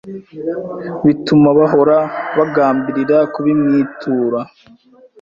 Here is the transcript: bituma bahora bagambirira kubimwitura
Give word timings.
bituma 1.05 1.49
bahora 1.59 1.97
bagambirira 2.37 3.17
kubimwitura 3.33 4.39